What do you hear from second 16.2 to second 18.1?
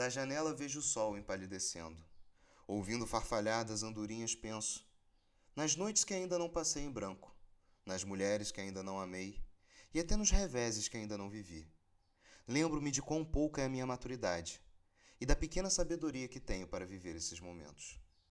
que tenho para viver esses momentos.